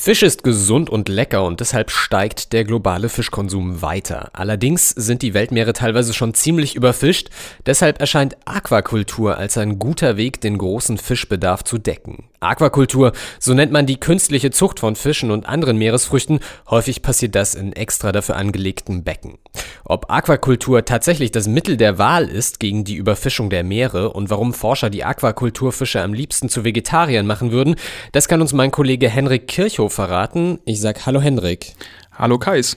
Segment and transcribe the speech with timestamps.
[0.00, 4.30] Fisch ist gesund und lecker und deshalb steigt der globale Fischkonsum weiter.
[4.32, 7.28] Allerdings sind die Weltmeere teilweise schon ziemlich überfischt,
[7.66, 12.30] deshalb erscheint Aquakultur als ein guter Weg, den großen Fischbedarf zu decken.
[12.40, 16.40] Aquakultur, so nennt man die künstliche Zucht von Fischen und anderen Meeresfrüchten,
[16.70, 19.36] häufig passiert das in extra dafür angelegten Becken.
[19.84, 24.54] Ob Aquakultur tatsächlich das Mittel der Wahl ist gegen die Überfischung der Meere und warum
[24.54, 27.76] Forscher die Aquakulturfische am liebsten zu Vegetariern machen würden,
[28.12, 30.58] das kann uns mein Kollege Henrik Kirchhoff verraten.
[30.64, 31.74] Ich sag Hallo Henrik.
[32.12, 32.76] Hallo Kais.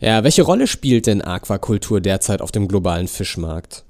[0.00, 3.84] Ja, welche Rolle spielt denn Aquakultur derzeit auf dem globalen Fischmarkt?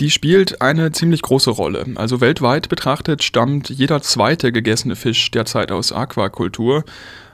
[0.00, 1.84] Die spielt eine ziemlich große Rolle.
[1.96, 6.84] Also weltweit betrachtet stammt jeder zweite gegessene Fisch derzeit aus Aquakultur.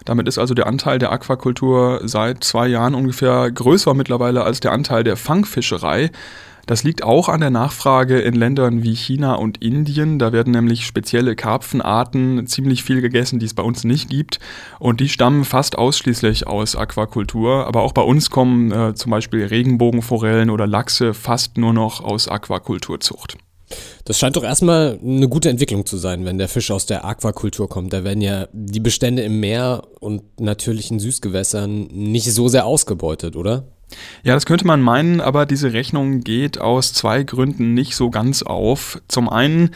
[0.05, 4.73] Damit ist also der Anteil der Aquakultur seit zwei Jahren ungefähr größer mittlerweile als der
[4.73, 6.11] Anteil der Fangfischerei.
[6.67, 10.19] Das liegt auch an der Nachfrage in Ländern wie China und Indien.
[10.19, 14.41] Da werden nämlich spezielle Karpfenarten ziemlich viel gegessen, die es bei uns nicht gibt.
[14.79, 17.67] Und die stammen fast ausschließlich aus Aquakultur.
[17.67, 22.29] Aber auch bei uns kommen äh, zum Beispiel Regenbogenforellen oder Lachse fast nur noch aus
[22.29, 23.37] Aquakulturzucht.
[24.05, 27.69] Das scheint doch erstmal eine gute Entwicklung zu sein, wenn der Fisch aus der Aquakultur
[27.69, 27.93] kommt.
[27.93, 33.74] Da werden ja die Bestände im Meer und natürlichen Süßgewässern nicht so sehr ausgebeutet, oder?
[34.23, 38.43] Ja, das könnte man meinen, aber diese Rechnung geht aus zwei Gründen nicht so ganz
[38.43, 39.01] auf.
[39.09, 39.71] Zum einen,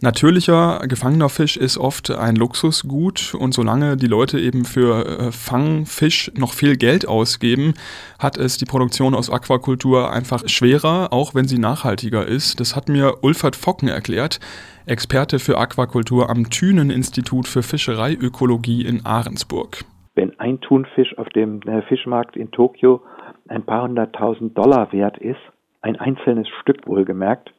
[0.00, 6.30] natürlicher gefangener Fisch ist oft ein Luxusgut und solange die Leute eben für äh, Fangfisch
[6.36, 7.74] noch viel Geld ausgeben,
[8.18, 12.60] hat es die Produktion aus Aquakultur einfach schwerer, auch wenn sie nachhaltiger ist.
[12.60, 14.38] Das hat mir Ulfert Focken erklärt,
[14.86, 19.84] Experte für Aquakultur am Thünen-Institut für Fischereiökologie in Ahrensburg.
[20.14, 23.02] Wenn ein Thunfisch auf dem äh, Fischmarkt in Tokio
[23.48, 25.40] ein paar hunderttausend Dollar wert ist,
[25.80, 27.52] ein einzelnes Stück wohlgemerkt,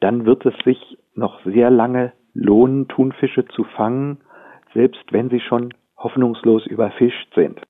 [0.00, 4.18] dann wird es sich noch sehr lange lohnen, Thunfische zu fangen,
[4.74, 7.60] selbst wenn sie schon hoffnungslos überfischt sind.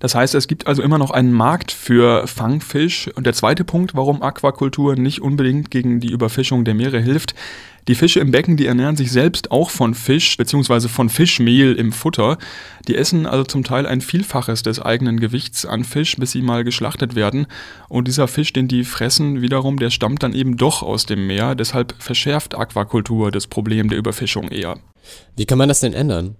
[0.00, 3.10] Das heißt, es gibt also immer noch einen Markt für Fangfisch.
[3.14, 7.34] Und der zweite Punkt, warum Aquakultur nicht unbedingt gegen die Überfischung der Meere hilft,
[7.88, 10.88] die Fische im Becken, die ernähren sich selbst auch von Fisch bzw.
[10.88, 12.38] von Fischmehl im Futter.
[12.88, 16.64] Die essen also zum Teil ein Vielfaches des eigenen Gewichts an Fisch, bis sie mal
[16.64, 17.46] geschlachtet werden.
[17.88, 21.54] Und dieser Fisch, den die fressen, wiederum, der stammt dann eben doch aus dem Meer.
[21.54, 24.78] Deshalb verschärft Aquakultur das Problem der Überfischung eher.
[25.36, 26.36] Wie kann man das denn ändern?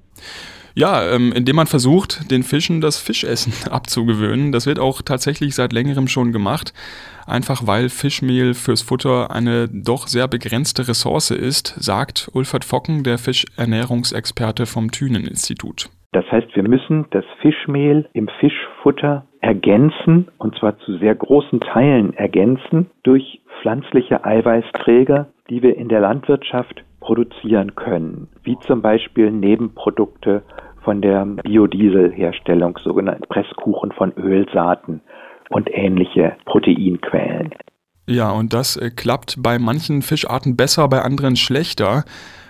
[0.77, 4.51] Ja, ähm, indem man versucht, den Fischen das Fischessen abzugewöhnen.
[4.51, 6.73] Das wird auch tatsächlich seit längerem schon gemacht.
[7.27, 13.19] Einfach weil Fischmehl fürs Futter eine doch sehr begrenzte Ressource ist, sagt Ulfert Focken, der
[13.19, 15.89] Fischernährungsexperte vom Thünen-Institut.
[16.13, 22.15] Das heißt, wir müssen das Fischmehl im Fischfutter ergänzen, und zwar zu sehr großen Teilen
[22.15, 30.43] ergänzen, durch pflanzliche Eiweißträger, die wir in der Landwirtschaft produzieren können, wie zum Beispiel Nebenprodukte
[30.85, 35.01] von der Biodieselherstellung, sogenannten Presskuchen von Ölsaaten
[35.51, 37.51] und ähnliche Proteinquellen.
[38.07, 42.05] Ja, und das äh, klappt bei manchen Fischarten besser, bei anderen schlechter.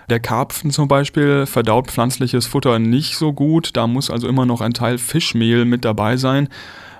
[0.09, 4.61] Der Karpfen zum Beispiel verdaut pflanzliches Futter nicht so gut, da muss also immer noch
[4.61, 6.49] ein Teil Fischmehl mit dabei sein.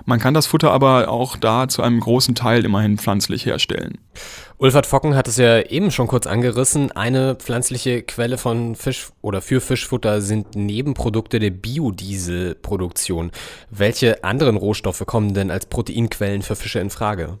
[0.06, 3.98] Man kann das Futter aber auch da zu einem großen Teil immerhin pflanzlich herstellen.
[4.56, 6.92] Ulfert Focken hat es ja eben schon kurz angerissen.
[6.92, 13.32] Eine pflanzliche Quelle von Fisch oder für Fischfutter sind Nebenprodukte der Biodieselproduktion.
[13.70, 17.38] Welche anderen Rohstoffe kommen denn als Proteinquellen für Fische in Frage?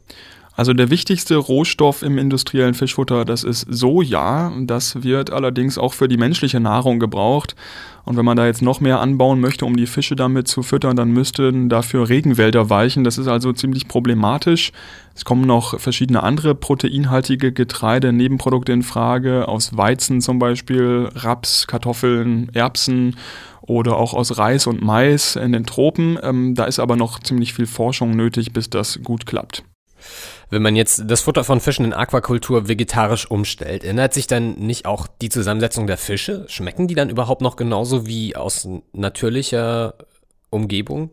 [0.56, 4.50] Also der wichtigste Rohstoff im industriellen Fischfutter, das ist Soja.
[4.62, 7.54] Das wird allerdings auch für die menschliche Nahrung gebraucht.
[8.06, 10.96] Und wenn man da jetzt noch mehr anbauen möchte, um die Fische damit zu füttern,
[10.96, 13.04] dann müssten dafür Regenwälder weichen.
[13.04, 14.72] Das ist also ziemlich problematisch.
[15.14, 21.66] Es kommen noch verschiedene andere proteinhaltige Getreide, Nebenprodukte in Frage, aus Weizen zum Beispiel, Raps,
[21.66, 23.16] Kartoffeln, Erbsen
[23.60, 26.18] oder auch aus Reis und Mais in den Tropen.
[26.22, 29.64] Ähm, da ist aber noch ziemlich viel Forschung nötig, bis das gut klappt.
[30.48, 34.86] Wenn man jetzt das Futter von Fischen in Aquakultur vegetarisch umstellt, ändert sich dann nicht
[34.86, 36.44] auch die Zusammensetzung der Fische?
[36.48, 39.94] Schmecken die dann überhaupt noch genauso wie aus natürlicher
[40.50, 41.10] Umgebung?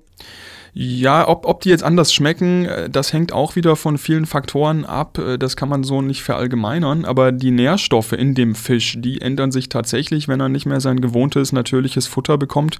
[0.75, 4.85] Ja, ob, ob die jetzt anders schmecken, äh, das hängt auch wieder von vielen Faktoren
[4.85, 5.19] ab.
[5.19, 7.05] Äh, das kann man so nicht verallgemeinern.
[7.05, 10.99] Aber die Nährstoffe in dem Fisch, die ändern sich tatsächlich, wenn er nicht mehr sein
[10.99, 12.79] gewohntes natürliches Futter bekommt.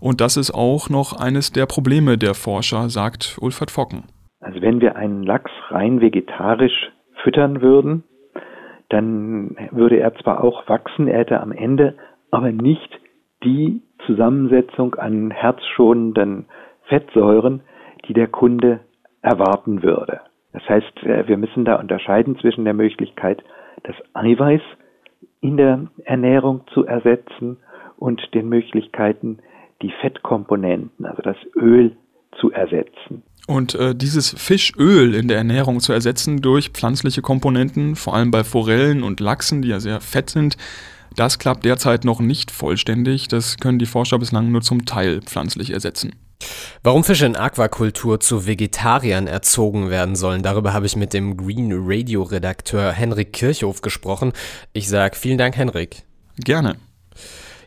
[0.00, 4.04] Und das ist auch noch eines der Probleme der Forscher, sagt Ulfert Focken.
[4.40, 6.90] Also wenn wir einen Lachs rein vegetarisch
[7.22, 8.04] füttern würden,
[8.88, 11.96] dann würde er zwar auch wachsen, er hätte am Ende
[12.30, 13.00] aber nicht
[13.44, 16.46] die Zusammensetzung an herzschonenden
[16.84, 17.62] Fettsäuren,
[18.08, 18.80] die der Kunde
[19.22, 20.20] erwarten würde.
[20.52, 23.42] Das heißt, äh, wir müssen da unterscheiden zwischen der Möglichkeit,
[23.84, 24.62] das Eiweiß
[25.40, 27.58] in der Ernährung zu ersetzen
[27.96, 29.38] und den Möglichkeiten,
[29.82, 31.96] die Fettkomponenten, also das Öl
[32.32, 33.22] zu ersetzen.
[33.46, 38.44] Und äh, dieses Fischöl in der Ernährung zu ersetzen durch pflanzliche Komponenten, vor allem bei
[38.44, 40.56] Forellen und Lachsen, die ja sehr fett sind,
[41.16, 43.28] das klappt derzeit noch nicht vollständig.
[43.28, 46.12] Das können die Forscher bislang nur zum Teil pflanzlich ersetzen.
[46.82, 51.70] Warum Fische in Aquakultur zu Vegetariern erzogen werden sollen, darüber habe ich mit dem Green
[51.72, 54.32] Radio Redakteur Henrik Kirchhoff gesprochen.
[54.72, 56.04] Ich sage vielen Dank, Henrik.
[56.38, 56.76] Gerne.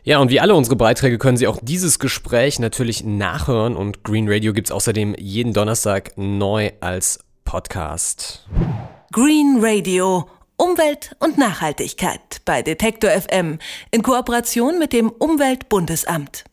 [0.06, 4.30] Ja, und wie alle unsere Beiträge können Sie auch dieses Gespräch natürlich nachhören und Green
[4.30, 8.46] Radio gibt es außerdem jeden Donnerstag neu als Podcast.
[9.12, 10.28] Green Radio
[10.58, 13.58] Umwelt und Nachhaltigkeit bei Detektor FM
[13.92, 16.44] in Kooperation mit dem Umweltbundesamt.